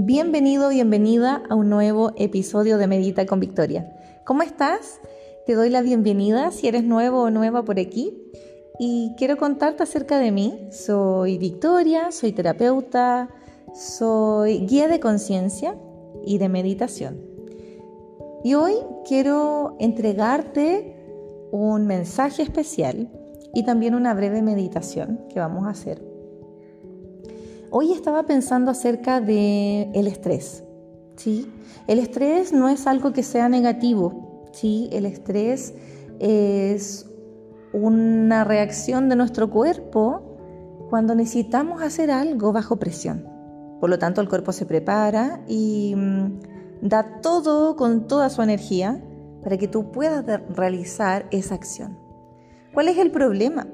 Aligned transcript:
Bienvenido, 0.00 0.68
bienvenida 0.68 1.42
a 1.50 1.56
un 1.56 1.70
nuevo 1.70 2.12
episodio 2.14 2.78
de 2.78 2.86
Medita 2.86 3.26
con 3.26 3.40
Victoria. 3.40 3.92
¿Cómo 4.24 4.42
estás? 4.42 5.00
Te 5.44 5.54
doy 5.54 5.70
la 5.70 5.82
bienvenida 5.82 6.52
si 6.52 6.68
eres 6.68 6.84
nuevo 6.84 7.22
o 7.22 7.30
nueva 7.30 7.64
por 7.64 7.80
aquí 7.80 8.16
y 8.78 9.12
quiero 9.18 9.36
contarte 9.36 9.82
acerca 9.82 10.20
de 10.20 10.30
mí. 10.30 10.68
Soy 10.70 11.36
Victoria, 11.38 12.12
soy 12.12 12.30
terapeuta, 12.30 13.28
soy 13.74 14.66
guía 14.68 14.86
de 14.86 15.00
conciencia 15.00 15.76
y 16.24 16.38
de 16.38 16.48
meditación. 16.48 17.20
Y 18.44 18.54
hoy 18.54 18.74
quiero 19.04 19.74
entregarte 19.80 20.94
un 21.50 21.88
mensaje 21.88 22.42
especial 22.42 23.10
y 23.52 23.64
también 23.64 23.96
una 23.96 24.14
breve 24.14 24.42
meditación 24.42 25.26
que 25.28 25.40
vamos 25.40 25.66
a 25.66 25.70
hacer 25.70 26.07
Hoy 27.70 27.92
estaba 27.92 28.22
pensando 28.22 28.70
acerca 28.70 29.20
del 29.20 29.90
el 29.94 30.06
estrés. 30.06 30.64
¿sí? 31.16 31.52
El 31.86 31.98
estrés 31.98 32.52
no 32.52 32.68
es 32.68 32.86
algo 32.86 33.12
que 33.12 33.22
sea 33.22 33.48
negativo. 33.48 34.48
¿sí? 34.52 34.88
El 34.90 35.04
estrés 35.04 35.74
es 36.18 37.06
una 37.74 38.44
reacción 38.44 39.10
de 39.10 39.16
nuestro 39.16 39.50
cuerpo 39.50 40.22
cuando 40.88 41.14
necesitamos 41.14 41.82
hacer 41.82 42.10
algo 42.10 42.52
bajo 42.52 42.76
presión. 42.76 43.26
Por 43.80 43.90
lo 43.90 43.98
tanto, 43.98 44.22
el 44.22 44.28
cuerpo 44.28 44.52
se 44.52 44.64
prepara 44.64 45.42
y 45.46 45.94
mm, 45.94 46.40
da 46.80 47.20
todo 47.20 47.76
con 47.76 48.06
toda 48.06 48.30
su 48.30 48.40
energía 48.40 49.04
para 49.42 49.58
que 49.58 49.68
tú 49.68 49.92
puedas 49.92 50.24
realizar 50.48 51.26
esa 51.30 51.54
acción. 51.54 51.98
¿Cuál 52.72 52.88
es 52.88 52.96
el 52.96 53.10
problema? 53.10 53.66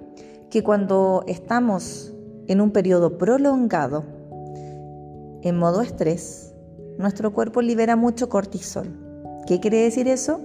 Que 0.50 0.64
cuando 0.64 1.24
estamos 1.26 2.13
en 2.46 2.60
un 2.60 2.70
periodo 2.70 3.18
prolongado, 3.18 4.04
en 5.42 5.58
modo 5.58 5.82
estrés, 5.82 6.54
nuestro 6.98 7.32
cuerpo 7.32 7.62
libera 7.62 7.96
mucho 7.96 8.28
cortisol. 8.28 8.88
¿Qué 9.46 9.60
quiere 9.60 9.82
decir 9.82 10.08
eso? 10.08 10.40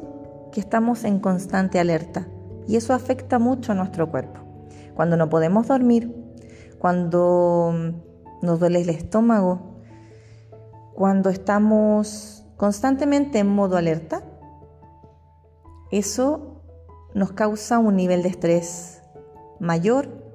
Que 0.51 0.59
estamos 0.59 1.03
en 1.03 1.19
constante 1.19 1.79
alerta 1.79 2.27
y 2.67 2.75
eso 2.75 2.93
afecta 2.93 3.39
mucho 3.39 3.71
a 3.71 3.75
nuestro 3.75 4.09
cuerpo. 4.09 4.41
Cuando 4.93 5.15
no 5.15 5.29
podemos 5.29 5.67
dormir, 5.67 6.13
cuando 6.79 7.73
nos 8.41 8.59
duele 8.59 8.81
el 8.81 8.89
estómago, 8.89 9.81
cuando 10.93 11.29
estamos 11.29 12.45
constantemente 12.57 13.39
en 13.39 13.47
modo 13.47 13.77
alerta, 13.77 14.23
eso 15.91 16.61
nos 17.13 17.31
causa 17.31 17.79
un 17.79 17.95
nivel 17.95 18.21
de 18.21 18.29
estrés 18.29 19.01
mayor 19.59 20.28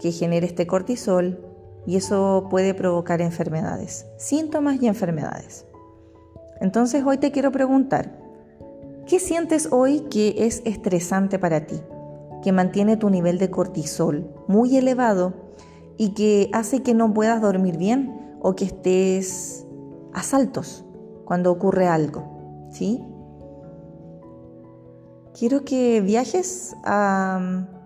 que 0.00 0.12
genere 0.12 0.46
este 0.46 0.66
cortisol 0.66 1.44
y 1.86 1.96
eso 1.96 2.46
puede 2.50 2.74
provocar 2.74 3.20
enfermedades, 3.20 4.06
síntomas 4.18 4.80
y 4.82 4.86
enfermedades. 4.88 5.64
Entonces 6.60 7.02
hoy 7.06 7.18
te 7.18 7.30
quiero 7.30 7.52
preguntar, 7.52 8.18
¿qué 9.06 9.18
sientes 9.20 9.68
hoy 9.72 10.00
que 10.10 10.34
es 10.46 10.62
estresante 10.64 11.38
para 11.38 11.66
ti? 11.66 11.80
Que 12.42 12.52
mantiene 12.52 12.96
tu 12.96 13.10
nivel 13.10 13.38
de 13.38 13.50
cortisol 13.50 14.30
muy 14.48 14.76
elevado 14.76 15.34
y 15.96 16.14
que 16.14 16.50
hace 16.52 16.82
que 16.82 16.94
no 16.94 17.12
puedas 17.14 17.40
dormir 17.40 17.76
bien 17.76 18.36
o 18.40 18.54
que 18.54 18.64
estés 18.64 19.66
a 20.12 20.22
saltos 20.22 20.84
cuando 21.24 21.50
ocurre 21.50 21.86
algo, 21.86 22.68
¿sí? 22.70 23.02
Quiero 25.38 25.64
que 25.64 26.00
viajes 26.00 26.76
a 26.84 27.77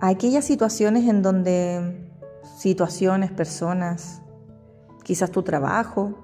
aquellas 0.00 0.44
situaciones 0.44 1.08
en 1.08 1.22
donde 1.22 2.10
situaciones, 2.56 3.30
personas, 3.30 4.22
quizás 5.04 5.30
tu 5.30 5.42
trabajo, 5.42 6.14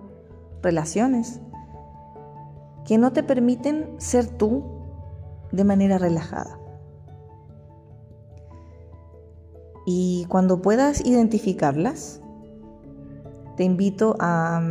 relaciones, 0.62 1.40
que 2.84 2.98
no 2.98 3.12
te 3.12 3.22
permiten 3.22 3.94
ser 3.98 4.26
tú 4.26 4.64
de 5.52 5.64
manera 5.64 5.98
relajada. 5.98 6.58
Y 9.86 10.26
cuando 10.28 10.62
puedas 10.62 11.04
identificarlas, 11.04 12.20
te 13.56 13.64
invito 13.64 14.16
a 14.18 14.62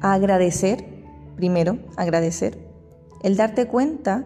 agradecer, 0.00 0.84
primero, 1.36 1.78
agradecer, 1.96 2.58
el 3.22 3.36
darte 3.36 3.66
cuenta 3.66 4.24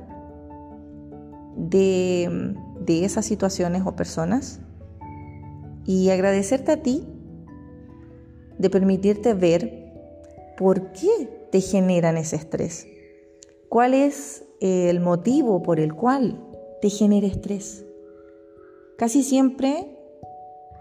de 1.56 2.56
de 2.80 3.04
esas 3.04 3.26
situaciones 3.26 3.82
o 3.84 3.96
personas 3.96 4.60
y 5.84 6.10
agradecerte 6.10 6.72
a 6.72 6.82
ti 6.82 7.06
de 8.58 8.70
permitirte 8.70 9.34
ver 9.34 9.92
por 10.56 10.92
qué 10.92 11.46
te 11.50 11.60
generan 11.60 12.16
ese 12.16 12.36
estrés. 12.36 12.86
¿Cuál 13.68 13.94
es 13.94 14.44
el 14.60 15.00
motivo 15.00 15.62
por 15.62 15.80
el 15.80 15.94
cual 15.94 16.44
te 16.82 16.90
genera 16.90 17.26
estrés? 17.26 17.86
Casi 18.96 19.22
siempre 19.22 19.96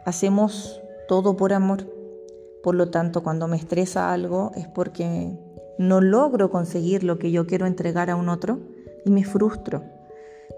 hacemos 0.06 0.82
todo 1.08 1.38
por 1.38 1.54
amor. 1.54 1.90
Por 2.64 2.76
lo 2.76 2.90
tanto, 2.90 3.24
cuando 3.24 3.48
me 3.48 3.58
estresa 3.58 4.12
algo 4.12 4.52
es 4.56 4.68
porque 4.68 5.38
no 5.78 6.02
logro 6.02 6.50
conseguir 6.50 7.04
lo 7.04 7.20
que 7.20 7.32
yo 7.32 7.46
quiero 7.46 7.66
entregar 7.66 8.10
a 8.10 8.16
un 8.16 8.30
otro 8.30 8.60
y 9.06 9.12
me 9.12 9.24
frustro 9.24 9.97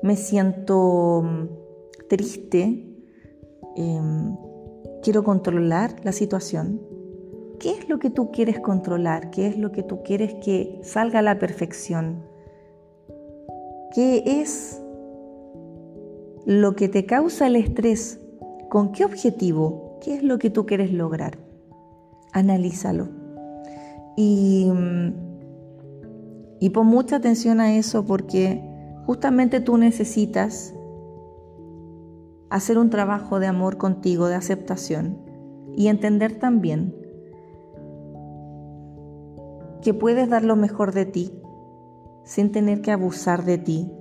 me 0.01 0.15
siento 0.15 1.21
mm, 1.23 2.07
triste, 2.07 2.85
em, 3.75 4.35
quiero 5.01 5.23
controlar 5.23 5.95
la 6.03 6.11
situación. 6.11 6.81
¿Qué 7.59 7.71
es 7.71 7.89
lo 7.89 7.99
que 7.99 8.09
tú 8.09 8.31
quieres 8.31 8.59
controlar? 8.59 9.31
¿Qué 9.31 9.47
es 9.47 9.57
lo 9.57 9.71
que 9.71 9.83
tú 9.83 10.01
quieres 10.03 10.35
que 10.35 10.79
salga 10.83 11.19
a 11.19 11.21
la 11.21 11.39
perfección? 11.39 12.23
¿Qué 13.93 14.23
es 14.25 14.81
lo 16.45 16.75
que 16.75 16.87
te 16.87 17.05
causa 17.05 17.47
el 17.47 17.57
estrés? 17.57 18.21
¿Con 18.69 18.91
qué 18.91 19.03
objetivo? 19.03 19.99
¿Qué 20.01 20.15
es 20.15 20.23
lo 20.23 20.39
que 20.39 20.49
tú 20.49 20.65
quieres 20.65 20.93
lograr? 20.93 21.37
Analízalo. 22.31 23.09
Y, 24.15 24.69
mm, 24.71 25.13
y 26.61 26.69
pon 26.69 26.87
mucha 26.87 27.17
atención 27.17 27.59
a 27.59 27.75
eso 27.75 28.05
porque 28.05 28.68
Justamente 29.09 29.59
tú 29.59 29.75
necesitas 29.77 30.75
hacer 32.51 32.77
un 32.77 32.91
trabajo 32.91 33.39
de 33.39 33.47
amor 33.47 33.77
contigo, 33.77 34.27
de 34.27 34.35
aceptación 34.35 35.17
y 35.75 35.87
entender 35.87 36.37
también 36.37 36.95
que 39.81 39.95
puedes 39.95 40.29
dar 40.29 40.43
lo 40.43 40.55
mejor 40.55 40.93
de 40.93 41.07
ti 41.07 41.33
sin 42.23 42.51
tener 42.51 42.83
que 42.83 42.91
abusar 42.91 43.45
de 43.45 43.57
ti 43.57 43.91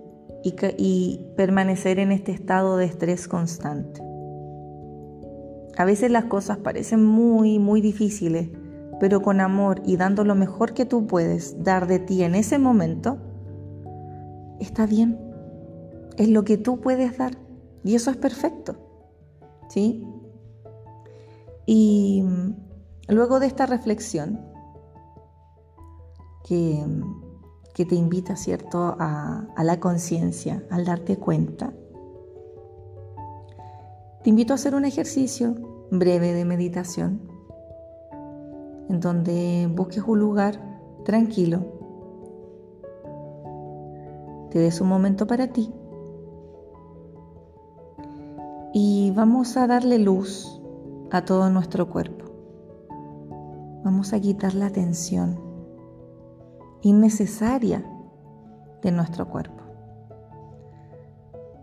y, 0.45 1.21
permanecer 1.39 1.99
en 2.01 2.13
este 2.13 2.33
estado 2.33 2.77
de 2.77 2.85
estrés 2.85 3.29
constante. 3.29 4.03
A 5.79 5.87
veces 5.87 6.11
las 6.11 6.27
cosas 6.27 6.59
parecen 6.59 7.03
muy, 7.03 7.59
muy 7.59 7.81
difíciles, 7.81 8.51
pero 9.01 9.23
con 9.23 9.41
amor 9.41 9.81
y 9.87 9.97
dando 9.97 10.23
lo 10.25 10.35
mejor 10.35 10.75
que 10.75 10.85
tú 10.85 11.07
puedes 11.07 11.65
dar 11.65 11.87
de 11.87 11.99
ti 11.99 12.25
en 12.25 12.35
ese 12.35 12.59
momento, 12.59 13.17
está 14.61 14.87
bien. 14.87 15.19
Es 16.17 16.29
lo 16.29 16.45
que 16.45 16.59
tú 16.59 16.81
puedes 16.81 17.17
dar. 17.19 17.39
Y 17.85 17.95
eso 17.95 18.11
es 18.11 18.17
perfecto. 18.17 18.77
¿Sí? 19.69 20.05
Y 21.67 22.25
luego 23.09 23.41
de 23.41 23.47
esta 23.47 23.67
reflexión, 23.67 24.41
que, 26.45 26.83
que 27.75 27.85
te 27.85 27.95
invita, 27.95 28.37
¿cierto?, 28.37 28.97
a, 28.99 29.47
a 29.55 29.65
la 29.65 29.79
conciencia, 29.79 30.65
al 30.71 30.87
darte 30.87 31.19
cuenta, 31.19 31.75
te 34.25 34.31
invito 34.31 34.55
a 34.55 34.57
hacer 34.57 34.75
un 34.75 34.87
ejercicio 34.87 35.55
breve 35.91 36.33
de 36.33 36.45
meditación, 36.45 37.21
en 38.89 39.01
donde 39.01 39.71
busques 39.71 40.03
un 40.07 40.19
lugar 40.19 40.61
tranquilo 41.05 41.78
te 44.51 44.59
des 44.59 44.81
un 44.81 44.89
momento 44.89 45.27
para 45.27 45.49
ti 45.49 45.73
y 48.73 49.11
vamos 49.13 49.57
a 49.57 49.67
darle 49.67 49.99
luz 49.99 50.61
a 51.11 51.25
todo 51.25 51.51
nuestro 51.51 51.89
cuerpo. 51.89 52.27
Vamos 53.83 54.13
a 54.13 54.21
quitar 54.21 54.55
la 54.55 54.71
tensión 54.71 55.41
innecesaria 56.83 57.85
de 58.83 58.93
nuestro 58.93 59.29
cuerpo. 59.29 59.65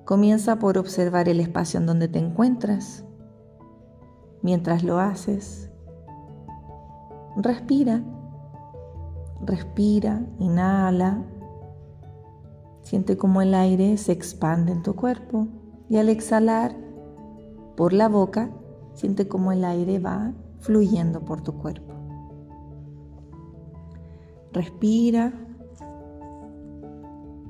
Comienza 0.03 0.59
por 0.59 0.77
observar 0.77 1.29
el 1.29 1.39
espacio 1.39 1.79
en 1.79 1.85
donde 1.85 2.07
te 2.07 2.19
encuentras. 2.19 3.05
Mientras 4.41 4.83
lo 4.83 4.99
haces, 4.99 5.71
respira, 7.37 8.03
respira, 9.41 10.21
inhala 10.39 11.23
Siente 12.95 13.17
cómo 13.17 13.41
el 13.41 13.53
aire 13.53 13.97
se 13.97 14.13
expande 14.13 14.71
en 14.71 14.81
tu 14.81 14.95
cuerpo 14.95 15.49
y 15.89 15.97
al 15.97 16.07
exhalar 16.07 16.73
por 17.75 17.91
la 17.91 18.07
boca, 18.07 18.51
siente 18.93 19.27
cómo 19.27 19.51
el 19.51 19.65
aire 19.65 19.99
va 19.99 20.31
fluyendo 20.61 21.25
por 21.25 21.41
tu 21.41 21.57
cuerpo. 21.57 21.93
Respira. 24.53 25.33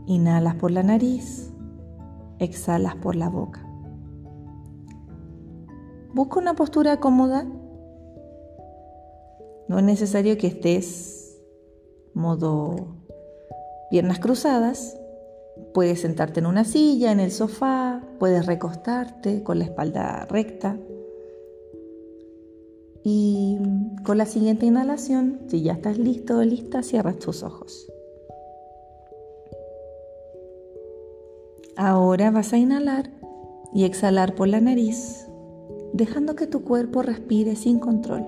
Inhalas 0.07 0.55
por 0.55 0.71
la 0.71 0.81
nariz. 0.81 1.53
Exhalas 2.39 2.95
por 2.95 3.15
la 3.15 3.29
boca. 3.29 3.63
Busca 6.15 6.39
una 6.39 6.55
postura 6.55 6.99
cómoda. 6.99 7.45
No 9.67 9.77
es 9.77 9.83
necesario 9.83 10.39
que 10.39 10.47
estés 10.47 11.39
modo 12.15 12.95
piernas 13.91 14.17
cruzadas. 14.17 14.99
Puedes 15.75 15.99
sentarte 15.99 16.39
en 16.39 16.45
una 16.45 16.63
silla, 16.63 17.11
en 17.11 17.19
el 17.19 17.33
sofá, 17.33 18.01
puedes 18.17 18.45
recostarte 18.45 19.43
con 19.43 19.59
la 19.59 19.65
espalda 19.65 20.25
recta. 20.29 20.79
Y 23.03 23.57
con 24.05 24.17
la 24.17 24.25
siguiente 24.25 24.67
inhalación, 24.67 25.41
si 25.49 25.63
ya 25.63 25.73
estás 25.73 25.97
listo 25.97 26.37
o 26.37 26.43
lista, 26.43 26.81
cierras 26.81 27.19
tus 27.19 27.43
ojos. 27.43 27.91
Ahora 31.75 32.31
vas 32.31 32.53
a 32.53 32.57
inhalar 32.57 33.11
y 33.73 33.83
exhalar 33.83 34.33
por 34.33 34.47
la 34.47 34.61
nariz, 34.61 35.27
dejando 35.91 36.37
que 36.37 36.47
tu 36.47 36.63
cuerpo 36.63 37.01
respire 37.01 37.57
sin 37.57 37.79
control, 37.79 38.25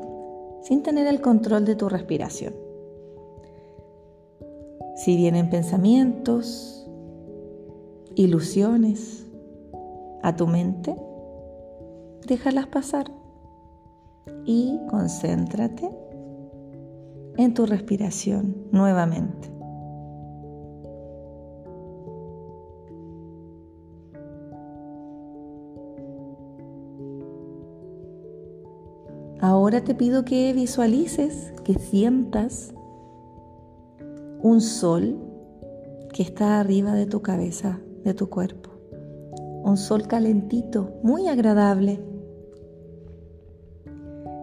sin 0.64 0.84
tener 0.84 1.08
el 1.08 1.22
control 1.22 1.64
de 1.64 1.76
tu 1.78 1.88
respiración. 1.88 2.54
Si 4.98 5.16
vienen 5.16 5.50
pensamientos, 5.50 6.77
ilusiones 8.18 9.30
a 10.24 10.36
tu 10.36 10.48
mente, 10.48 10.96
déjalas 12.28 12.66
pasar 12.66 13.12
y 14.44 14.80
concéntrate 14.90 15.88
en 17.38 17.54
tu 17.54 17.68
respiración 17.68 18.56
nuevamente. 18.72 19.54
Ahora 29.40 29.84
te 29.84 29.94
pido 29.94 30.26
que 30.26 30.52
visualices, 30.54 31.54
que 31.64 31.76
sientas 31.76 32.74
un 34.42 34.62
sol 34.62 35.20
que 36.12 36.24
está 36.24 36.60
arriba 36.60 36.94
de 36.94 37.06
tu 37.06 37.22
cabeza, 37.22 37.80
de 38.08 38.14
tu 38.14 38.30
cuerpo. 38.30 38.70
Un 39.64 39.78
sol 39.78 40.08
calentito, 40.08 41.00
muy 41.04 41.28
agradable 41.28 42.00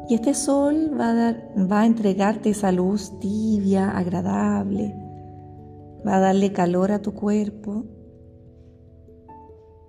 y 0.06 0.14
este 0.14 0.34
sol 0.34 0.90
va 0.98 1.10
a, 1.10 1.14
dar, 1.14 1.70
va 1.70 1.80
a 1.80 1.86
entregarte 1.86 2.50
esa 2.50 2.70
luz 2.72 3.18
tibia, 3.20 3.96
agradable, 3.96 4.94
va 6.06 6.16
a 6.16 6.20
darle 6.20 6.52
calor 6.52 6.92
a 6.92 7.00
tu 7.00 7.14
cuerpo, 7.14 7.84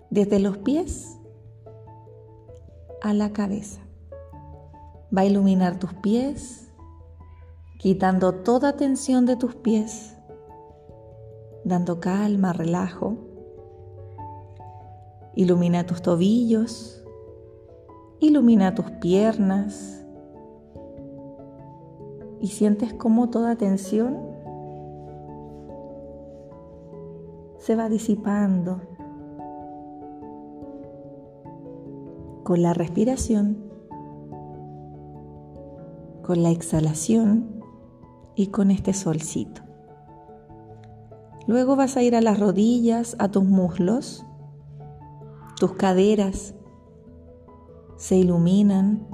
desde 0.09 0.39
los 0.39 0.57
pies 0.59 1.17
a 3.01 3.13
la 3.13 3.33
cabeza. 3.33 3.81
Va 5.15 5.21
a 5.21 5.25
iluminar 5.25 5.79
tus 5.79 5.93
pies, 5.95 6.69
quitando 7.77 8.35
toda 8.35 8.77
tensión 8.77 9.25
de 9.25 9.35
tus 9.35 9.55
pies, 9.55 10.15
dando 11.65 11.99
calma, 11.99 12.53
relajo. 12.53 13.17
Ilumina 15.35 15.85
tus 15.85 16.01
tobillos, 16.01 17.03
ilumina 18.19 18.73
tus 18.73 18.89
piernas, 18.91 20.05
y 22.39 22.47
sientes 22.47 22.93
como 22.93 23.29
toda 23.29 23.55
tensión 23.55 24.17
se 27.57 27.75
va 27.75 27.89
disipando. 27.89 28.81
Con 32.43 32.61
la 32.61 32.75
respiración, 32.75 33.57
con 36.21 36.43
la 36.43 36.51
exhalación 36.51 37.63
y 38.35 38.47
con 38.47 38.69
este 38.69 38.93
solcito. 38.93 39.63
Luego 41.47 41.75
vas 41.75 41.97
a 41.97 42.03
ir 42.03 42.15
a 42.15 42.21
las 42.21 42.39
rodillas, 42.39 43.15
a 43.17 43.29
tus 43.29 43.45
muslos, 43.45 44.23
tus 45.59 45.73
caderas 45.73 46.53
se 47.97 48.17
iluminan, 48.17 49.07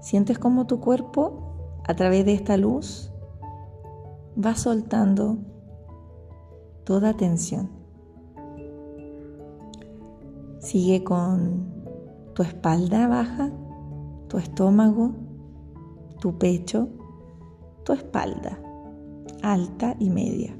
sientes 0.00 0.38
como 0.38 0.66
tu 0.66 0.80
cuerpo 0.80 1.80
a 1.86 1.94
través 1.94 2.24
de 2.24 2.34
esta 2.34 2.56
luz, 2.56 3.12
va 4.42 4.54
soltando 4.54 5.38
toda 6.84 7.14
tensión. 7.14 7.70
Sigue 10.60 11.04
con 11.04 11.72
tu 12.34 12.42
espalda 12.42 13.06
baja, 13.06 13.50
tu 14.28 14.38
estómago, 14.38 15.12
tu 16.20 16.38
pecho, 16.38 16.88
tu 17.84 17.92
espalda 17.92 18.58
alta 19.44 19.94
y 19.98 20.08
media. 20.08 20.56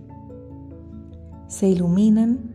Se 1.47 1.69
iluminan 1.69 2.53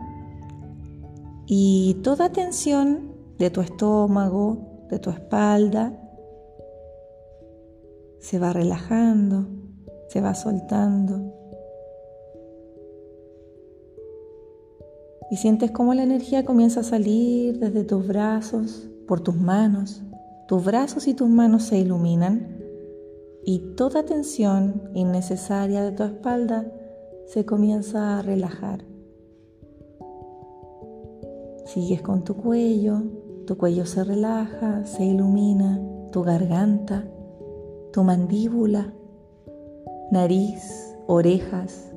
y 1.51 1.96
toda 2.04 2.31
tensión 2.31 3.16
de 3.40 3.50
tu 3.50 3.62
estómago, 3.62 4.86
de 4.88 5.00
tu 5.00 5.10
espalda, 5.10 6.00
se 8.19 8.38
va 8.38 8.54
relajando, 8.54 9.48
se 10.10 10.22
va 10.22 10.36
soltando. 10.36 11.34
Y 15.31 15.38
sientes 15.38 15.72
cómo 15.72 15.96
la 15.96 16.04
energía 16.04 16.46
comienza 16.46 16.81
a 16.81 16.84
salir 16.84 17.57
desde 17.57 17.84
tus 17.84 18.07
brazos, 18.07 18.88
por 19.07 19.22
tus 19.22 19.36
manos. 19.36 20.04
Tus 20.48 20.63
brazos 20.63 21.07
y 21.07 21.16
tus 21.16 21.30
manos 21.30 21.63
se 21.63 21.80
iluminan 21.80 22.60
y 23.44 23.74
toda 23.75 24.06
tensión 24.06 24.92
innecesaria 24.94 25.84
de 25.84 25.94
tu 25.94 26.04
espalda 26.04 26.72
se 27.25 27.44
comienza 27.44 28.19
a 28.19 28.22
relajar. 28.22 28.88
Sigues 31.74 32.01
con 32.01 32.24
tu 32.24 32.36
cuello, 32.36 33.04
tu 33.45 33.58
cuello 33.58 33.86
se 33.86 34.03
relaja, 34.03 34.86
se 34.86 35.05
ilumina, 35.05 35.79
tu 36.12 36.24
garganta 36.24 37.05
tu 37.91 38.03
mandíbula, 38.03 38.94
nariz, 40.12 40.96
orejas, 41.08 41.91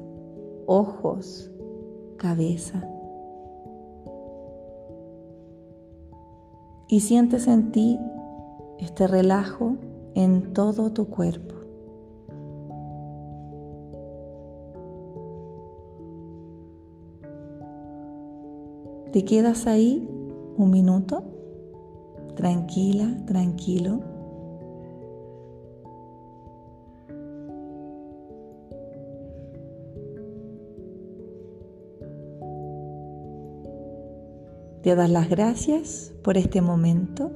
ojos, 0.67 1.51
cabeza. 2.17 2.89
Y 6.89 7.01
sientes 7.01 7.47
en 7.47 7.73
ti 7.73 7.99
este 8.79 9.07
relajo 9.07 9.77
en 10.15 10.53
todo 10.53 10.93
tu 10.93 11.09
cuerpo. 11.09 11.55
Te 19.13 19.27
quedas 19.27 19.67
ahí 19.67 20.09
un 20.57 20.71
minuto, 20.71 21.23
tranquila, 22.35 23.15
tranquilo. 23.27 24.01
Te 34.83 34.97
das 34.97 35.11
las 35.11 35.29
gracias 35.29 36.15
por 36.25 36.39
este 36.39 36.63
momento 36.63 37.31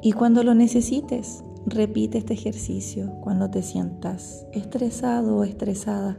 y 0.00 0.12
cuando 0.12 0.42
lo 0.42 0.54
necesites, 0.54 1.44
repite 1.66 2.16
este 2.16 2.32
ejercicio 2.32 3.12
cuando 3.20 3.50
te 3.50 3.62
sientas 3.62 4.46
estresado 4.52 5.36
o 5.36 5.44
estresada. 5.44 6.18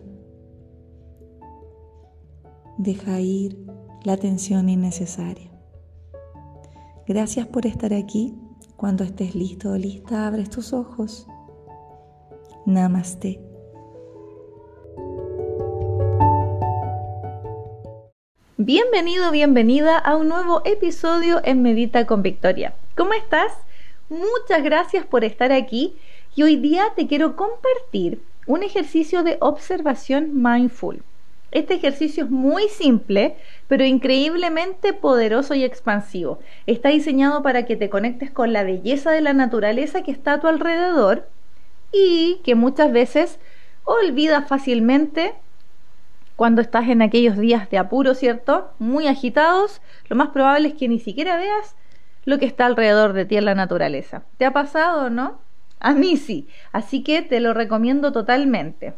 Deja 2.77 3.19
ir 3.19 3.62
la 4.03 4.17
tensión 4.17 4.69
innecesaria. 4.69 5.49
Gracias 7.07 7.47
por 7.47 7.65
estar 7.65 7.93
aquí. 7.93 8.35
Cuando 8.75 9.03
estés 9.03 9.33
listo 9.33 9.71
o 9.71 9.77
lista, 9.77 10.27
abres 10.27 10.49
tus 10.49 10.73
ojos. 10.73 11.27
Namaste. 12.65 13.39
Bienvenido, 18.57 19.31
bienvenida 19.31 19.97
a 19.97 20.15
un 20.15 20.27
nuevo 20.27 20.61
episodio 20.65 21.41
en 21.43 21.61
Medita 21.61 22.05
con 22.05 22.21
Victoria. 22.21 22.75
¿Cómo 22.95 23.13
estás? 23.13 23.51
Muchas 24.09 24.63
gracias 24.63 25.05
por 25.05 25.23
estar 25.23 25.51
aquí 25.51 25.95
y 26.35 26.43
hoy 26.43 26.57
día 26.57 26.85
te 26.95 27.07
quiero 27.07 27.35
compartir 27.35 28.21
un 28.47 28.63
ejercicio 28.63 29.23
de 29.23 29.37
observación 29.39 30.41
mindful. 30.41 31.03
Este 31.53 31.75
ejercicio 31.75 32.23
es 32.23 32.31
muy 32.31 32.67
simple, 32.67 33.35
pero 33.67 33.85
increíblemente 33.85 34.91
poderoso 34.91 35.53
y 35.53 35.63
expansivo. 35.63 36.39
Está 36.65 36.89
diseñado 36.89 37.43
para 37.43 37.65
que 37.65 37.75
te 37.75 37.91
conectes 37.91 38.31
con 38.31 38.53
la 38.53 38.63
belleza 38.63 39.11
de 39.11 39.21
la 39.21 39.33
naturaleza 39.33 40.01
que 40.01 40.11
está 40.11 40.33
a 40.33 40.39
tu 40.41 40.47
alrededor 40.47 41.29
y 41.91 42.41
que 42.43 42.55
muchas 42.55 42.91
veces 42.91 43.39
olvidas 43.83 44.47
fácilmente 44.47 45.35
cuando 46.35 46.61
estás 46.61 46.89
en 46.89 47.03
aquellos 47.03 47.37
días 47.37 47.69
de 47.69 47.77
apuro, 47.77 48.15
¿cierto? 48.15 48.71
Muy 48.79 49.05
agitados, 49.05 49.79
lo 50.09 50.15
más 50.15 50.29
probable 50.29 50.69
es 50.69 50.73
que 50.73 50.87
ni 50.87 50.99
siquiera 50.99 51.37
veas 51.37 51.75
lo 52.25 52.39
que 52.39 52.45
está 52.45 52.65
alrededor 52.65 53.13
de 53.13 53.25
ti 53.25 53.37
en 53.37 53.45
la 53.45 53.53
naturaleza. 53.53 54.23
¿Te 54.37 54.45
ha 54.45 54.51
pasado, 54.51 55.11
no? 55.11 55.39
A 55.79 55.93
mí 55.93 56.17
sí, 56.17 56.47
así 56.71 57.03
que 57.03 57.21
te 57.21 57.39
lo 57.39 57.53
recomiendo 57.53 58.11
totalmente. 58.11 58.93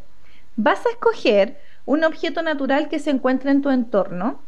Vas 0.56 0.86
a 0.86 0.90
escoger 0.92 1.58
un 1.86 2.04
objeto 2.04 2.42
natural 2.42 2.90
que 2.90 3.00
se 3.00 3.12
encuentre 3.12 3.52
en 3.52 3.62
tu 3.62 3.70
entorno, 3.70 4.40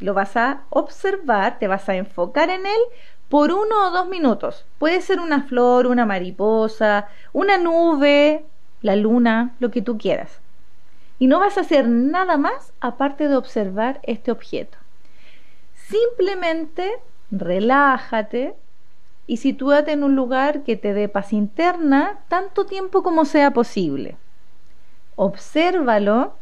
lo 0.00 0.14
vas 0.14 0.36
a 0.36 0.62
observar, 0.70 1.58
te 1.58 1.68
vas 1.68 1.88
a 1.88 1.96
enfocar 1.96 2.50
en 2.50 2.66
él 2.66 2.80
por 3.28 3.50
uno 3.50 3.86
o 3.86 3.90
dos 3.90 4.08
minutos. 4.08 4.64
Puede 4.78 5.00
ser 5.00 5.20
una 5.20 5.42
flor, 5.42 5.86
una 5.86 6.06
mariposa, 6.06 7.08
una 7.32 7.58
nube, 7.58 8.44
la 8.82 8.96
luna, 8.96 9.54
lo 9.58 9.70
que 9.70 9.82
tú 9.82 9.98
quieras. 9.98 10.40
Y 11.18 11.26
no 11.26 11.40
vas 11.40 11.56
a 11.56 11.62
hacer 11.62 11.88
nada 11.88 12.36
más 12.36 12.72
aparte 12.80 13.28
de 13.28 13.36
observar 13.36 14.00
este 14.02 14.30
objeto. 14.30 14.78
Simplemente 15.74 16.92
relájate 17.30 18.54
y 19.26 19.38
sitúate 19.38 19.92
en 19.92 20.04
un 20.04 20.14
lugar 20.14 20.62
que 20.62 20.76
te 20.76 20.94
dé 20.94 21.08
paz 21.08 21.32
interna 21.32 22.18
tanto 22.28 22.66
tiempo 22.66 23.02
como 23.02 23.24
sea 23.24 23.52
posible. 23.52 24.16
Obsérvalo 25.16 26.34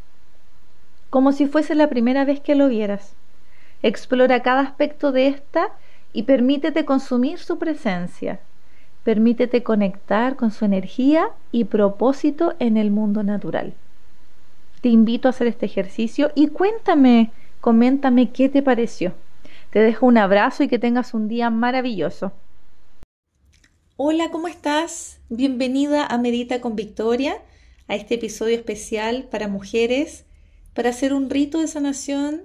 como 1.14 1.30
si 1.30 1.46
fuese 1.46 1.76
la 1.76 1.88
primera 1.88 2.24
vez 2.24 2.40
que 2.40 2.56
lo 2.56 2.66
vieras. 2.66 3.14
Explora 3.84 4.42
cada 4.42 4.62
aspecto 4.62 5.12
de 5.12 5.28
esta 5.28 5.68
y 6.12 6.24
permítete 6.24 6.84
consumir 6.84 7.38
su 7.38 7.56
presencia. 7.56 8.40
Permítete 9.04 9.62
conectar 9.62 10.34
con 10.34 10.50
su 10.50 10.64
energía 10.64 11.28
y 11.52 11.66
propósito 11.66 12.54
en 12.58 12.76
el 12.76 12.90
mundo 12.90 13.22
natural. 13.22 13.74
Te 14.80 14.88
invito 14.88 15.28
a 15.28 15.30
hacer 15.30 15.46
este 15.46 15.66
ejercicio 15.66 16.32
y 16.34 16.48
cuéntame, 16.48 17.30
coméntame 17.60 18.32
qué 18.32 18.48
te 18.48 18.60
pareció. 18.60 19.12
Te 19.70 19.78
dejo 19.78 20.06
un 20.06 20.18
abrazo 20.18 20.64
y 20.64 20.68
que 20.68 20.80
tengas 20.80 21.14
un 21.14 21.28
día 21.28 21.48
maravilloso. 21.48 22.32
Hola, 23.96 24.32
¿cómo 24.32 24.48
estás? 24.48 25.20
Bienvenida 25.28 26.06
a 26.06 26.18
Medita 26.18 26.60
con 26.60 26.74
Victoria, 26.74 27.36
a 27.86 27.94
este 27.94 28.16
episodio 28.16 28.56
especial 28.56 29.28
para 29.30 29.46
mujeres 29.46 30.24
para 30.74 30.90
hacer 30.90 31.14
un 31.14 31.30
rito 31.30 31.60
de 31.60 31.68
sanación 31.68 32.42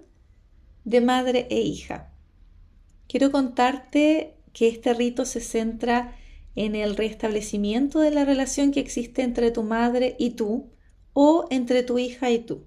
de 0.85 1.01
madre 1.01 1.47
e 1.49 1.61
hija. 1.61 2.13
Quiero 3.07 3.31
contarte 3.31 4.35
que 4.53 4.67
este 4.67 4.93
rito 4.93 5.25
se 5.25 5.41
centra 5.41 6.15
en 6.55 6.75
el 6.75 6.95
restablecimiento 6.95 7.99
de 7.99 8.11
la 8.11 8.25
relación 8.25 8.71
que 8.71 8.79
existe 8.79 9.23
entre 9.23 9.51
tu 9.51 9.63
madre 9.63 10.15
y 10.19 10.31
tú 10.31 10.69
o 11.13 11.47
entre 11.49 11.83
tu 11.83 11.97
hija 11.97 12.31
y 12.31 12.39
tú. 12.39 12.65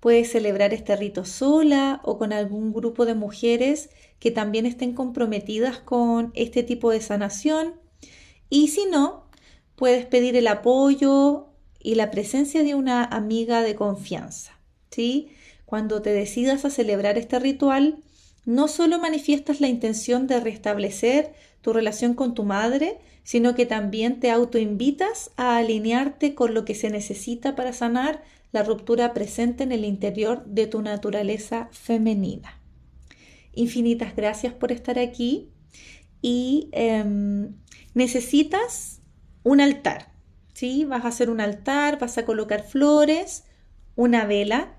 Puedes 0.00 0.32
celebrar 0.32 0.74
este 0.74 0.96
rito 0.96 1.24
sola 1.24 2.00
o 2.02 2.18
con 2.18 2.32
algún 2.32 2.72
grupo 2.72 3.06
de 3.06 3.14
mujeres 3.14 3.90
que 4.18 4.32
también 4.32 4.66
estén 4.66 4.94
comprometidas 4.94 5.78
con 5.78 6.32
este 6.34 6.64
tipo 6.64 6.90
de 6.90 7.00
sanación. 7.00 7.74
Y 8.50 8.68
si 8.68 8.86
no, 8.86 9.28
puedes 9.76 10.04
pedir 10.06 10.34
el 10.36 10.48
apoyo 10.48 11.51
y 11.82 11.94
la 11.96 12.10
presencia 12.10 12.62
de 12.62 12.74
una 12.74 13.04
amiga 13.04 13.62
de 13.62 13.74
confianza. 13.74 14.58
¿sí? 14.90 15.30
Cuando 15.64 16.02
te 16.02 16.10
decidas 16.10 16.64
a 16.64 16.70
celebrar 16.70 17.18
este 17.18 17.38
ritual, 17.38 17.98
no 18.44 18.68
solo 18.68 18.98
manifiestas 18.98 19.60
la 19.60 19.68
intención 19.68 20.26
de 20.26 20.40
restablecer 20.40 21.32
tu 21.60 21.72
relación 21.72 22.14
con 22.14 22.34
tu 22.34 22.44
madre, 22.44 22.98
sino 23.24 23.54
que 23.54 23.66
también 23.66 24.20
te 24.20 24.30
autoinvitas 24.30 25.30
a 25.36 25.56
alinearte 25.56 26.34
con 26.34 26.54
lo 26.54 26.64
que 26.64 26.74
se 26.74 26.90
necesita 26.90 27.54
para 27.54 27.72
sanar 27.72 28.22
la 28.50 28.62
ruptura 28.62 29.14
presente 29.14 29.62
en 29.62 29.72
el 29.72 29.84
interior 29.84 30.44
de 30.44 30.66
tu 30.66 30.82
naturaleza 30.82 31.68
femenina. 31.72 32.60
Infinitas 33.54 34.16
gracias 34.16 34.52
por 34.52 34.72
estar 34.72 34.98
aquí 34.98 35.50
y 36.20 36.68
em, 36.72 37.54
necesitas 37.94 39.00
un 39.42 39.60
altar. 39.60 40.11
Vas 40.86 41.04
a 41.04 41.08
hacer 41.08 41.30
un 41.30 41.40
altar, 41.40 41.98
vas 41.98 42.18
a 42.18 42.24
colocar 42.24 42.62
flores, 42.62 43.44
una 43.96 44.26
vela 44.26 44.76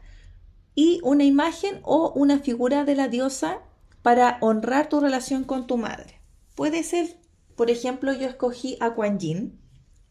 y 0.76 1.00
una 1.04 1.24
imagen 1.24 1.80
o 1.84 2.12
una 2.16 2.40
figura 2.40 2.86
de 2.86 2.96
la 2.96 3.08
diosa 3.08 3.60
para 4.02 4.38
honrar 4.42 4.88
tu 4.88 5.00
relación 5.00 5.44
con 5.44 5.68
tu 5.68 5.78
madre. 5.78 6.22
Puede 6.56 6.84
ser, 6.84 7.18
por 7.56 7.70
ejemplo, 7.70 8.14
yo 8.14 8.28
escogí 8.28 8.78
a 8.80 8.92
Kuan 8.92 9.20
Yin 9.20 9.60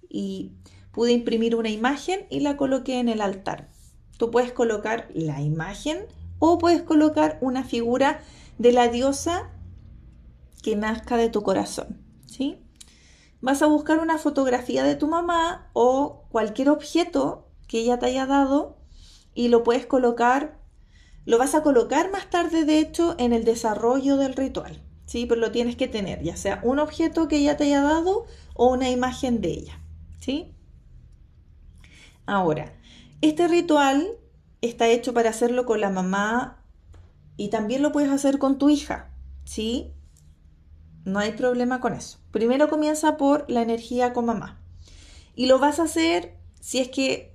y 0.09 0.52
pude 0.92 1.12
imprimir 1.12 1.57
una 1.57 1.71
imagen 1.71 2.26
y 2.28 2.40
la 2.40 2.57
coloqué 2.57 2.99
en 2.99 3.09
el 3.09 3.21
altar. 3.21 3.71
Tú 4.19 4.31
puedes 4.31 4.52
colocar 4.52 5.09
la 5.14 5.40
imagen 5.40 6.07
o 6.38 6.59
puedes 6.59 6.83
colocar 6.83 7.38
una 7.40 7.64
figura 7.64 8.21
de 8.59 8.73
la 8.73 8.88
diosa 8.88 9.50
que 10.62 10.76
nazca 10.76 11.16
de 11.16 11.28
tu 11.28 11.42
corazón, 11.42 11.99
¿sí? 12.26 12.62
Vas 13.42 13.61
a 13.61 13.66
buscar 13.66 13.99
una 13.99 14.18
fotografía 14.18 14.84
de 14.84 14.94
tu 14.94 15.08
mamá 15.08 15.68
o 15.75 16.25
cualquier 16.30 16.70
objeto 16.70 17.49
que 17.66 17.80
ella 17.80 17.99
te 17.99 18.06
haya 18.06 18.25
dado 18.25 18.78
y 19.34 19.49
lo 19.49 19.64
puedes 19.64 19.84
colocar, 19.84 20.61
lo 21.26 21.38
vas 21.38 21.54
a 21.54 21.62
colocar 21.62 22.11
más 22.11 22.30
tarde 22.30 22.64
de 22.64 22.78
hecho 22.78 23.16
en 23.18 23.32
el 23.32 23.44
desarrollo 23.44 24.16
del 24.16 24.34
ritual, 24.34 24.80
¿sí? 25.06 25.26
Pero 25.26 25.40
lo 25.40 25.50
tienes 25.50 25.76
que 25.76 25.88
tener, 25.88 26.22
ya 26.22 26.37
sea 26.37 26.61
un 26.62 26.78
objeto 26.78 27.28
que 27.28 27.38
ella 27.38 27.56
te 27.56 27.64
haya 27.64 27.82
dado 27.82 28.26
o 28.54 28.72
una 28.72 28.90
imagen 28.90 29.40
de 29.40 29.49
ella, 29.50 29.80
¿sí? 30.20 30.54
Ahora, 32.26 32.72
este 33.20 33.49
ritual 33.49 34.06
está 34.61 34.87
hecho 34.87 35.12
para 35.12 35.30
hacerlo 35.30 35.66
con 35.66 35.80
la 35.80 35.90
mamá 35.90 36.64
y 37.37 37.49
también 37.49 37.82
lo 37.82 37.90
puedes 37.90 38.11
hacer 38.11 38.38
con 38.38 38.58
tu 38.58 38.70
hija, 38.70 39.11
¿sí? 39.44 39.92
No 41.04 41.18
hay 41.18 41.32
problema 41.32 41.80
con 41.80 41.94
eso. 41.94 42.22
Primero 42.32 42.68
comienza 42.68 43.16
por 43.16 43.48
la 43.48 43.62
energía 43.62 44.12
con 44.12 44.24
mamá. 44.24 44.60
Y 45.36 45.46
lo 45.46 45.58
vas 45.58 45.78
a 45.78 45.84
hacer 45.84 46.36
si 46.60 46.80
es 46.80 46.88
que 46.88 47.32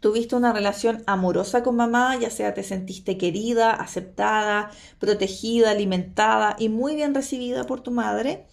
tuviste 0.00 0.36
una 0.36 0.52
relación 0.52 1.02
amorosa 1.06 1.62
con 1.62 1.76
mamá, 1.76 2.14
ya 2.16 2.28
sea 2.28 2.52
te 2.52 2.62
sentiste 2.62 3.16
querida, 3.16 3.70
aceptada, 3.70 4.70
protegida, 4.98 5.70
alimentada 5.70 6.56
y 6.58 6.68
muy 6.68 6.94
bien 6.94 7.14
recibida 7.14 7.64
por 7.64 7.80
tu 7.80 7.90
madre, 7.90 8.46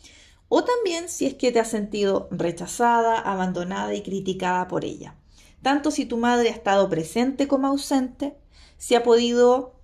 o 0.48 0.64
también 0.64 1.10
si 1.10 1.26
es 1.26 1.34
que 1.34 1.52
te 1.52 1.60
has 1.60 1.68
sentido 1.68 2.30
rechazada, 2.32 3.20
abandonada 3.20 3.94
y 3.94 4.02
criticada 4.02 4.70
por 4.70 4.86
ella. 4.86 5.16
Tanto 5.62 5.92
si 5.92 6.06
tu 6.06 6.16
madre 6.16 6.50
ha 6.50 6.54
estado 6.54 6.90
presente 6.90 7.50
como 7.50 7.68
ausente, 7.68 8.38
si 8.78 8.96
ha 8.96 9.04
podido 9.04 9.76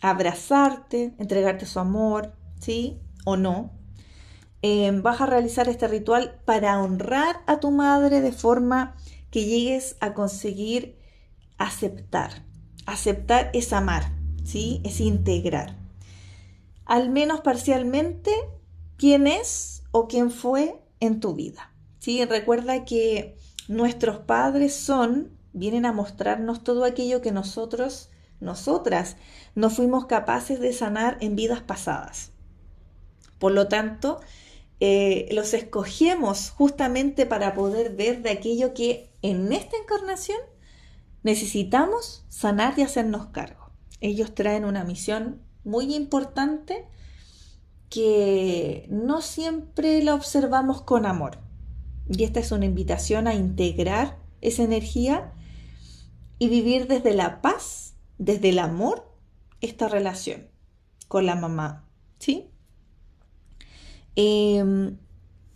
abrazarte, 0.00 1.14
entregarte 1.18 1.66
su 1.66 1.80
amor, 1.80 2.34
¿sí? 2.60 3.00
O 3.24 3.36
no, 3.36 3.72
Em, 4.62 5.02
vas 5.02 5.20
a 5.20 5.26
realizar 5.26 5.68
este 5.68 5.88
ritual 5.88 6.40
para 6.44 6.80
honrar 6.80 7.40
a 7.46 7.60
tu 7.60 7.70
madre 7.70 8.20
de 8.20 8.32
forma 8.32 8.94
que 9.30 9.44
llegues 9.44 9.96
a 10.00 10.12
conseguir 10.12 10.98
aceptar. 11.56 12.44
Aceptar 12.86 13.50
es 13.54 13.72
amar, 13.72 14.12
¿sí? 14.44 14.82
Es 14.84 15.00
integrar. 15.00 15.76
Al 16.84 17.08
menos 17.08 17.40
parcialmente 17.40 18.32
quién 18.96 19.26
es 19.26 19.84
o 19.92 20.08
quién 20.08 20.30
fue 20.30 20.82
en 21.00 21.20
tu 21.20 21.34
vida. 21.34 21.72
¿sí? 21.98 22.24
Recuerda 22.24 22.84
que 22.84 23.36
nuestros 23.68 24.18
padres 24.18 24.74
son, 24.74 25.30
vienen 25.52 25.86
a 25.86 25.92
mostrarnos 25.92 26.62
todo 26.62 26.84
aquello 26.84 27.20
que 27.20 27.32
nosotros, 27.32 28.10
nosotras, 28.40 29.16
no 29.54 29.70
fuimos 29.70 30.06
capaces 30.06 30.60
de 30.60 30.72
sanar 30.72 31.16
en 31.20 31.36
vidas 31.36 31.60
pasadas. 31.60 32.32
Por 33.38 33.52
lo 33.52 33.68
tanto, 33.68 34.20
eh, 34.80 35.28
los 35.32 35.52
escogemos 35.52 36.50
justamente 36.50 37.26
para 37.26 37.54
poder 37.54 37.94
ver 37.94 38.22
de 38.22 38.30
aquello 38.30 38.72
que 38.72 39.12
en 39.20 39.52
esta 39.52 39.76
encarnación 39.76 40.38
necesitamos 41.22 42.24
sanar 42.28 42.78
y 42.78 42.82
hacernos 42.82 43.26
cargo. 43.26 43.70
Ellos 44.00 44.34
traen 44.34 44.64
una 44.64 44.84
misión 44.84 45.42
muy 45.64 45.94
importante 45.94 46.86
que 47.90 48.86
no 48.88 49.20
siempre 49.20 50.02
la 50.02 50.14
observamos 50.14 50.80
con 50.82 51.04
amor. 51.04 51.38
Y 52.08 52.24
esta 52.24 52.40
es 52.40 52.50
una 52.50 52.64
invitación 52.64 53.26
a 53.26 53.34
integrar 53.34 54.18
esa 54.40 54.62
energía 54.62 55.34
y 56.38 56.48
vivir 56.48 56.86
desde 56.86 57.14
la 57.14 57.42
paz, 57.42 57.94
desde 58.16 58.48
el 58.48 58.58
amor, 58.58 59.12
esta 59.60 59.88
relación 59.88 60.48
con 61.08 61.26
la 61.26 61.34
mamá. 61.34 61.86
¿Sí? 62.18 62.49
Em, 64.16 64.96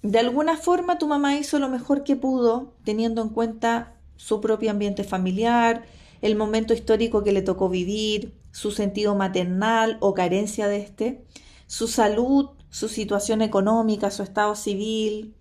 de 0.02 0.18
alguna 0.18 0.56
forma 0.56 0.98
tu 0.98 1.06
mamá 1.08 1.36
hizo 1.36 1.58
lo 1.58 1.68
mejor 1.68 2.04
que 2.04 2.16
pudo, 2.16 2.74
teniendo 2.84 3.22
en 3.22 3.30
cuenta 3.30 3.94
su 4.16 4.40
propio 4.40 4.70
ambiente 4.70 5.04
familiar, 5.04 5.84
el 6.22 6.36
momento 6.36 6.74
histórico 6.74 7.22
que 7.22 7.32
le 7.32 7.42
tocó 7.42 7.68
vivir, 7.68 8.34
su 8.50 8.70
sentido 8.70 9.14
maternal 9.14 9.98
o 10.00 10.14
carencia 10.14 10.68
de 10.68 10.78
este, 10.78 11.24
su 11.66 11.88
salud, 11.88 12.50
su 12.70 12.88
situación 12.88 13.42
económica, 13.42 14.10
su 14.10 14.22
estado 14.22 14.54
civil, 14.54 15.34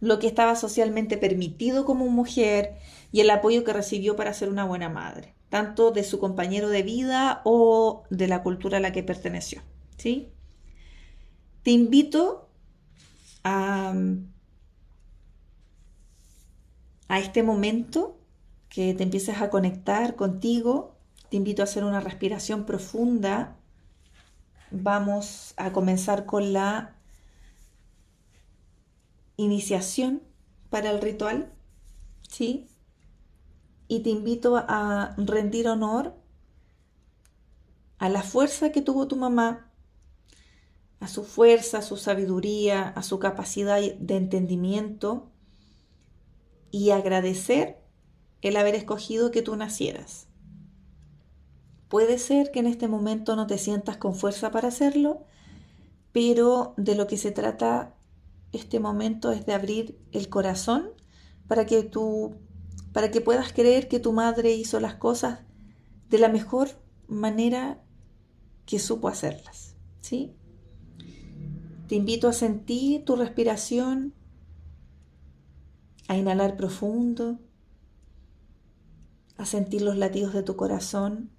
lo 0.00 0.18
que 0.18 0.26
estaba 0.26 0.56
socialmente 0.56 1.16
permitido 1.16 1.84
como 1.84 2.08
mujer 2.08 2.76
y 3.12 3.20
el 3.20 3.30
apoyo 3.30 3.64
que 3.64 3.72
recibió 3.72 4.16
para 4.16 4.34
ser 4.34 4.48
una 4.48 4.64
buena 4.64 4.88
madre, 4.88 5.34
tanto 5.48 5.92
de 5.92 6.02
su 6.02 6.18
compañero 6.18 6.68
de 6.68 6.82
vida 6.82 7.40
o 7.44 8.02
de 8.10 8.26
la 8.28 8.42
cultura 8.42 8.78
a 8.78 8.80
la 8.80 8.92
que 8.92 9.02
perteneció. 9.02 9.62
¿sí? 9.96 10.28
Te 11.62 11.70
invito 11.70 12.48
a, 13.44 13.94
a 17.08 17.18
este 17.18 17.42
momento 17.42 18.18
que 18.68 18.94
te 18.94 19.02
empieces 19.04 19.40
a 19.40 19.50
conectar 19.50 20.16
contigo. 20.16 20.96
Te 21.30 21.36
invito 21.36 21.62
a 21.62 21.64
hacer 21.64 21.84
una 21.84 22.00
respiración 22.00 22.64
profunda. 22.64 23.56
Vamos 24.70 25.54
a 25.56 25.72
comenzar 25.72 26.26
con 26.26 26.52
la 26.52 26.96
iniciación 29.36 30.22
para 30.70 30.90
el 30.90 31.00
ritual, 31.00 31.52
¿sí? 32.28 32.66
Y 33.88 34.00
te 34.00 34.10
invito 34.10 34.56
a 34.56 35.14
rendir 35.18 35.68
honor 35.68 36.14
a 37.98 38.08
la 38.08 38.22
fuerza 38.22 38.72
que 38.72 38.80
tuvo 38.80 39.06
tu 39.06 39.16
mamá, 39.16 39.71
a 41.02 41.08
su 41.08 41.24
fuerza, 41.24 41.78
a 41.78 41.82
su 41.82 41.96
sabiduría, 41.96 42.88
a 42.90 43.02
su 43.02 43.18
capacidad 43.18 43.80
de 43.80 44.16
entendimiento 44.16 45.32
y 46.70 46.90
agradecer 46.90 47.82
el 48.40 48.56
haber 48.56 48.76
escogido 48.76 49.32
que 49.32 49.42
tú 49.42 49.56
nacieras. 49.56 50.28
Puede 51.88 52.18
ser 52.18 52.52
que 52.52 52.60
en 52.60 52.68
este 52.68 52.86
momento 52.86 53.34
no 53.34 53.48
te 53.48 53.58
sientas 53.58 53.96
con 53.96 54.14
fuerza 54.14 54.52
para 54.52 54.68
hacerlo, 54.68 55.26
pero 56.12 56.72
de 56.76 56.94
lo 56.94 57.08
que 57.08 57.16
se 57.16 57.32
trata 57.32 57.96
este 58.52 58.78
momento 58.78 59.32
es 59.32 59.44
de 59.44 59.54
abrir 59.54 59.98
el 60.12 60.28
corazón 60.28 60.90
para 61.48 61.66
que 61.66 61.82
tú 61.82 62.36
para 62.92 63.10
que 63.10 63.20
puedas 63.20 63.52
creer 63.52 63.88
que 63.88 63.98
tu 63.98 64.12
madre 64.12 64.54
hizo 64.54 64.78
las 64.78 64.94
cosas 64.94 65.40
de 66.10 66.18
la 66.18 66.28
mejor 66.28 66.68
manera 67.08 67.82
que 68.66 68.78
supo 68.78 69.08
hacerlas, 69.08 69.74
¿sí? 70.00 70.36
Te 71.92 71.96
invito 71.96 72.26
a 72.26 72.32
sentir 72.32 73.04
tu 73.04 73.16
respiración, 73.16 74.14
a 76.08 76.16
inhalar 76.16 76.56
profundo, 76.56 77.38
a 79.36 79.44
sentir 79.44 79.82
los 79.82 79.98
latidos 79.98 80.32
de 80.32 80.42
tu 80.42 80.56
corazón. 80.56 81.32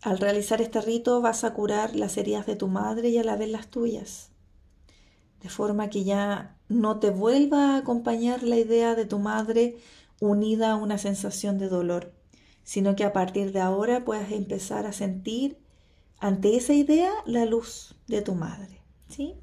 Al 0.00 0.16
realizar 0.16 0.62
este 0.62 0.80
rito 0.80 1.20
vas 1.20 1.44
a 1.44 1.52
curar 1.52 1.94
las 1.94 2.16
heridas 2.16 2.46
de 2.46 2.56
tu 2.56 2.66
madre 2.66 3.10
y 3.10 3.18
a 3.18 3.24
la 3.24 3.36
vez 3.36 3.50
las 3.50 3.68
tuyas, 3.68 4.30
de 5.42 5.50
forma 5.50 5.90
que 5.90 6.02
ya 6.02 6.56
no 6.70 6.98
te 6.98 7.10
vuelva 7.10 7.74
a 7.74 7.76
acompañar 7.76 8.42
la 8.42 8.56
idea 8.56 8.94
de 8.94 9.04
tu 9.04 9.18
madre 9.18 9.76
unida 10.18 10.70
a 10.70 10.76
una 10.76 10.96
sensación 10.96 11.58
de 11.58 11.68
dolor, 11.68 12.14
sino 12.62 12.96
que 12.96 13.04
a 13.04 13.12
partir 13.12 13.52
de 13.52 13.60
ahora 13.60 14.02
puedas 14.06 14.32
empezar 14.32 14.86
a 14.86 14.94
sentir 14.94 15.58
ante 16.20 16.56
esa 16.56 16.74
idea 16.74 17.12
la 17.24 17.46
luz 17.46 17.96
de 18.06 18.20
tu 18.22 18.34
madre, 18.34 18.82
¿sí? 19.08 19.34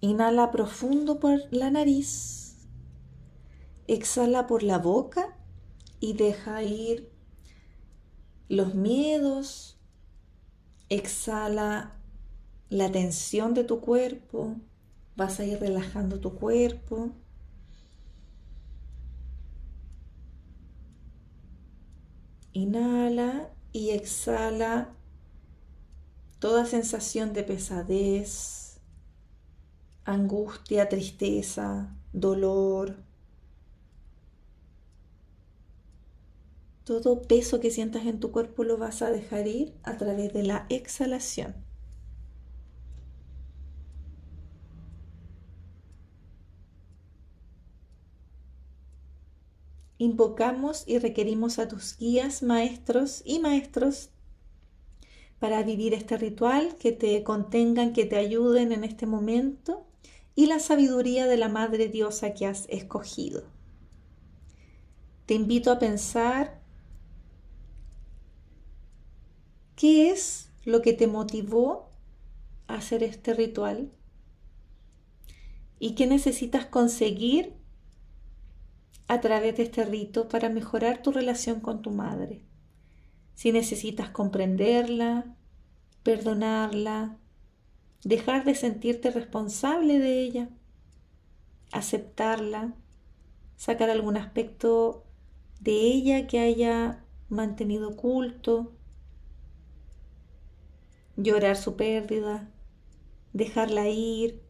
Inhala 0.00 0.50
profundo 0.50 1.18
por 1.20 1.40
la 1.50 1.70
nariz, 1.70 2.68
exhala 3.86 4.46
por 4.46 4.62
la 4.62 4.78
boca 4.78 5.36
y 6.00 6.14
deja 6.14 6.62
ir 6.62 7.12
los 8.48 8.74
miedos, 8.74 9.78
exhala 10.88 11.96
la 12.68 12.90
tensión 12.92 13.54
de 13.54 13.64
tu 13.64 13.80
cuerpo, 13.80 14.56
vas 15.16 15.40
a 15.40 15.44
ir 15.44 15.58
relajando 15.58 16.20
tu 16.20 16.34
cuerpo. 16.34 17.10
Inhala 22.54 23.50
y 23.72 23.90
exhala 23.90 24.94
toda 26.38 26.66
sensación 26.66 27.32
de 27.32 27.44
pesadez, 27.44 28.80
angustia, 30.04 30.88
tristeza, 30.88 31.94
dolor. 32.12 32.96
Todo 36.84 37.22
peso 37.22 37.60
que 37.60 37.70
sientas 37.70 38.06
en 38.06 38.20
tu 38.20 38.32
cuerpo 38.32 38.64
lo 38.64 38.76
vas 38.76 39.02
a 39.02 39.10
dejar 39.10 39.46
ir 39.46 39.72
a 39.82 39.96
través 39.96 40.32
de 40.32 40.42
la 40.42 40.66
exhalación. 40.68 41.54
Invocamos 50.02 50.82
y 50.88 50.98
requerimos 50.98 51.60
a 51.60 51.68
tus 51.68 51.96
guías, 51.96 52.42
maestros 52.42 53.22
y 53.24 53.38
maestros 53.38 54.10
para 55.38 55.62
vivir 55.62 55.94
este 55.94 56.16
ritual, 56.16 56.74
que 56.76 56.90
te 56.90 57.22
contengan, 57.22 57.92
que 57.92 58.04
te 58.04 58.16
ayuden 58.16 58.72
en 58.72 58.82
este 58.82 59.06
momento 59.06 59.86
y 60.34 60.46
la 60.46 60.58
sabiduría 60.58 61.28
de 61.28 61.36
la 61.36 61.48
Madre 61.48 61.86
Diosa 61.86 62.34
que 62.34 62.46
has 62.46 62.66
escogido. 62.68 63.44
Te 65.26 65.34
invito 65.34 65.70
a 65.70 65.78
pensar 65.78 66.60
¿Qué 69.76 70.10
es 70.10 70.50
lo 70.64 70.82
que 70.82 70.94
te 70.94 71.06
motivó 71.06 71.90
a 72.66 72.74
hacer 72.74 73.04
este 73.04 73.34
ritual? 73.34 73.92
¿Y 75.78 75.94
qué 75.94 76.08
necesitas 76.08 76.66
conseguir 76.66 77.61
a 79.08 79.20
través 79.20 79.56
de 79.56 79.64
este 79.64 79.84
rito 79.84 80.28
para 80.28 80.48
mejorar 80.48 81.02
tu 81.02 81.12
relación 81.12 81.60
con 81.60 81.82
tu 81.82 81.90
madre? 81.90 82.42
Si 83.34 83.52
necesitas 83.52 84.10
comprenderla, 84.10 85.36
perdonarla, 86.02 87.18
dejar 88.04 88.44
de 88.44 88.54
sentirte 88.54 89.10
responsable 89.10 89.98
de 89.98 90.20
ella, 90.20 90.48
aceptarla, 91.72 92.74
sacar 93.56 93.90
algún 93.90 94.16
aspecto 94.16 95.04
de 95.60 95.72
ella 95.72 96.26
que 96.26 96.40
haya 96.40 97.04
mantenido 97.28 97.90
oculto, 97.90 98.72
llorar 101.16 101.56
su 101.56 101.76
pérdida, 101.76 102.50
dejarla 103.32 103.88
ir, 103.88 104.42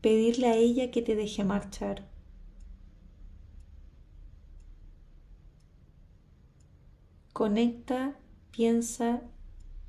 pedirle 0.00 0.48
a 0.48 0.56
ella 0.56 0.90
que 0.90 1.02
te 1.02 1.14
deje 1.14 1.44
marchar. 1.44 2.09
Conecta, 7.40 8.18
piensa 8.50 9.22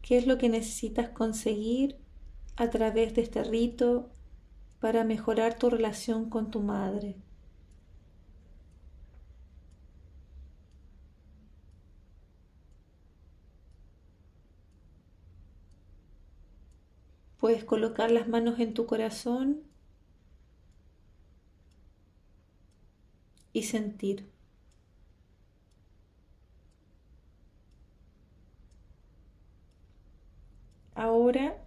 qué 0.01 0.17
es 0.17 0.25
lo 0.25 0.37
que 0.37 0.47
necesitas 0.47 1.09
conseguir 1.09 1.97
a 2.55 2.69
través 2.69 3.13
de 3.13 3.23
este 3.23 3.43
rito 3.43 4.09
para 4.79 5.03
mejorar 5.03 5.59
tu 5.59 5.69
relación 5.69 6.29
con 6.29 6.49
tu 6.49 6.61
madre. 6.61 7.17
Puedes 17.37 17.65
colocar 17.65 18.11
las 18.11 18.29
manos 18.29 18.59
en 18.59 18.73
tu 18.73 18.85
corazón 18.85 19.63
y 23.51 23.63
sentir. 23.63 24.31
Ahora 31.01 31.57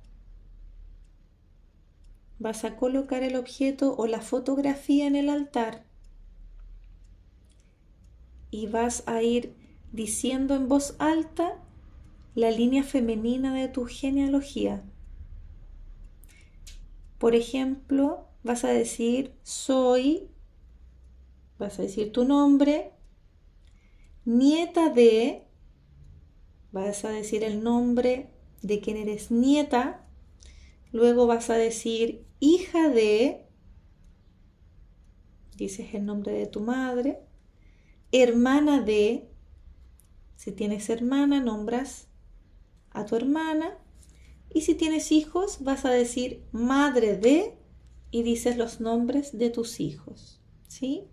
vas 2.44 2.64
a 2.64 2.76
colocar 2.76 3.22
el 3.22 3.36
objeto 3.36 3.96
o 3.96 4.06
la 4.06 4.20
fotografía 4.20 5.06
en 5.06 5.16
el 5.16 5.30
altar 5.30 5.86
y 8.50 8.66
vas 8.66 9.02
a 9.06 9.22
ir 9.22 9.56
diciendo 9.92 10.54
en 10.54 10.68
voz 10.68 10.94
alta 10.98 11.64
la 12.34 12.50
línea 12.50 12.82
femenina 12.82 13.54
de 13.54 13.68
tu 13.68 13.86
genealogía. 13.86 14.84
Por 17.16 17.34
ejemplo, 17.34 18.28
vas 18.42 18.64
a 18.64 18.68
decir 18.68 19.32
soy, 19.42 20.28
vas 21.58 21.78
a 21.78 21.82
decir 21.82 22.12
tu 22.12 22.26
nombre, 22.26 22.92
nieta 24.26 24.90
de, 24.90 25.48
vas 26.72 27.06
a 27.06 27.08
decir 27.08 27.42
el 27.42 27.64
nombre 27.64 28.34
de 28.60 28.80
quien 28.80 28.98
eres 28.98 29.30
nieta, 29.30 30.03
luego 30.94 31.26
vas 31.26 31.50
a 31.50 31.54
decir 31.54 32.24
hija 32.38 32.88
de, 32.88 33.48
dices 35.56 35.92
el 35.92 36.06
nombre 36.06 36.32
de 36.32 36.46
tu 36.46 36.60
madre. 36.60 37.18
Hermana 38.12 38.80
de, 38.80 39.28
si 40.36 40.52
tienes 40.52 40.88
hermana, 40.88 41.40
nombras 41.40 42.06
a 42.90 43.04
tu 43.06 43.16
hermana. 43.16 43.76
Y 44.52 44.60
si 44.60 44.76
tienes 44.76 45.10
hijos, 45.10 45.64
vas 45.64 45.84
a 45.84 45.90
decir 45.90 46.46
madre 46.52 47.16
de 47.16 47.58
y 48.12 48.22
dices 48.22 48.56
los 48.56 48.80
nombres 48.80 49.36
de 49.36 49.50
tus 49.50 49.80
hijos. 49.80 50.40
¿Sí? 50.68 51.08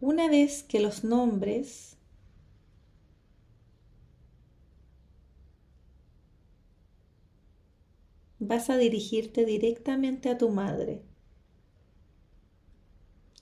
Una 0.00 0.28
vez 0.28 0.64
que 0.64 0.80
los 0.80 1.04
nombres 1.04 1.98
vas 8.42 8.70
a 8.70 8.76
dirigirte 8.76 9.44
directamente 9.44 10.28
a 10.28 10.36
tu 10.36 10.50
madre. 10.50 11.02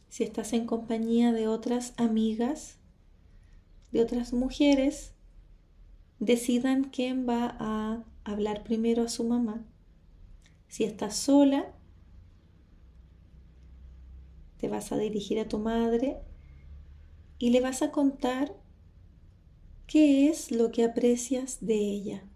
Si 0.09 0.25
estás 0.25 0.53
en 0.53 0.67
compañía 0.67 1.33
de 1.33 1.49
otras 1.49 1.95
amigas, 1.97 2.79
de 3.93 4.03
otras 4.03 4.33
mujeres, 4.33 5.15
decidan 6.19 6.85
quién 6.85 7.27
va 7.29 7.57
a 7.59 8.05
hablar 8.25 8.63
primero 8.63 9.03
a 9.03 9.09
su 9.09 9.25
mamá. 9.25 9.65
Si 10.69 10.85
estás 10.85 11.17
sola, 11.17 11.75
te 14.59 14.69
vas 14.69 14.93
a 14.93 14.99
dirigir 14.99 15.39
a 15.41 15.49
tu 15.49 15.59
madre 15.59 16.19
y 17.39 17.51
le 17.51 17.63
vas 17.63 17.81
a 17.81 17.91
contar 17.91 18.55
qué 19.87 20.29
es 20.29 20.53
lo 20.53 20.71
que 20.71 20.85
aprecias 20.85 21.59
de 21.65 21.77
ella. 21.77 22.30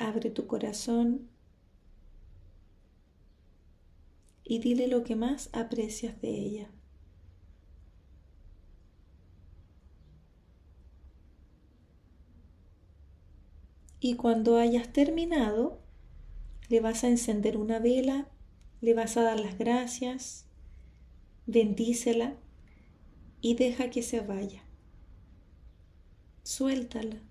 Abre 0.00 0.30
tu 0.30 0.46
corazón 0.46 1.28
y 4.42 4.58
dile 4.58 4.88
lo 4.88 5.04
que 5.04 5.14
más 5.14 5.50
aprecias 5.52 6.20
de 6.22 6.30
ella. 6.30 6.70
Y 14.00 14.16
cuando 14.16 14.56
hayas 14.56 14.90
terminado, 14.90 15.82
le 16.70 16.80
vas 16.80 17.04
a 17.04 17.08
encender 17.08 17.58
una 17.58 17.78
vela, 17.78 18.26
le 18.80 18.94
vas 18.94 19.18
a 19.18 19.22
dar 19.22 19.38
las 19.38 19.58
gracias, 19.58 20.46
bendícela 21.44 22.38
y 23.42 23.54
deja 23.54 23.90
que 23.90 24.00
se 24.00 24.20
vaya. 24.20 24.62
Suéltala. 26.42 27.29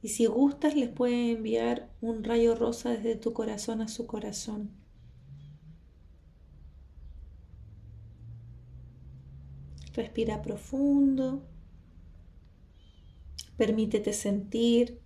Y 0.00 0.08
si 0.08 0.26
gustas, 0.26 0.76
les 0.76 0.88
puedes 0.88 1.36
enviar 1.36 1.90
un 2.00 2.22
rayo 2.22 2.54
rosa 2.54 2.90
desde 2.90 3.16
tu 3.16 3.32
corazón 3.32 3.80
a 3.80 3.88
su 3.88 4.06
corazón. 4.06 4.70
Respira 9.94 10.42
profundo. 10.42 11.42
Permítete 13.56 14.12
sentir 14.12 15.00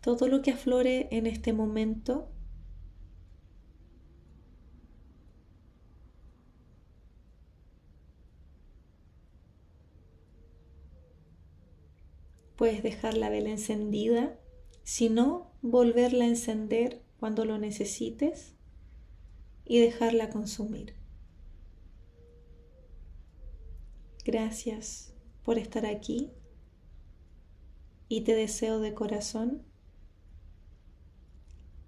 todo 0.00 0.28
lo 0.28 0.40
que 0.40 0.52
aflore 0.52 1.08
en 1.10 1.26
este 1.26 1.52
momento. 1.52 2.30
Puedes 12.58 12.82
dejar 12.82 13.16
la 13.16 13.30
vela 13.30 13.50
encendida, 13.50 14.36
si 14.82 15.08
no, 15.10 15.52
volverla 15.62 16.24
a 16.24 16.28
encender 16.28 17.00
cuando 17.20 17.44
lo 17.44 17.56
necesites 17.56 18.56
y 19.64 19.78
dejarla 19.78 20.28
consumir. 20.30 20.94
Gracias 24.24 25.14
por 25.44 25.56
estar 25.56 25.86
aquí 25.86 26.32
y 28.08 28.22
te 28.22 28.34
deseo 28.34 28.80
de 28.80 28.92
corazón 28.92 29.62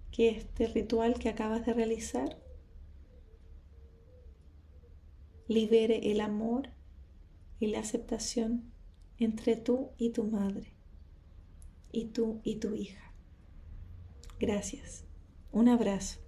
que 0.09 0.29
este 0.29 0.67
ritual 0.67 1.19
que 1.19 1.27
acabas 1.27 1.65
de 1.65 1.73
realizar 1.73 2.41
libere 5.49 6.13
el 6.13 6.21
amor 6.21 6.69
y 7.59 7.67
la 7.67 7.79
aceptación 7.79 8.70
entre 9.23 9.55
tú 9.55 9.91
y 9.97 10.09
tu 10.09 10.23
madre 10.23 10.73
y 11.91 12.05
tú 12.05 12.41
y 12.43 12.55
tu 12.55 12.73
hija. 12.73 13.13
Gracias. 14.39 15.05
Un 15.51 15.69
abrazo. 15.69 16.20